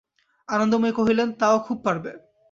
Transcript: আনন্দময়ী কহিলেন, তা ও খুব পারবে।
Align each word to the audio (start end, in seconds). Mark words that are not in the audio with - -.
আনন্দময়ী 0.49 0.93
কহিলেন, 0.93 1.29
তা 1.31 1.47
ও 1.53 1.57
খুব 1.59 1.77
পারবে। 1.83 2.11